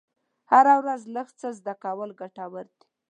[0.51, 2.85] هره ورځ لږ څه زده کول ګټور دي.